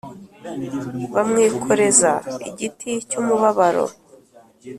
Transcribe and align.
bamwikoreza 1.15 2.11
igiti 2.49 2.91
cy 3.09 3.15
umubabaro 3.21 3.85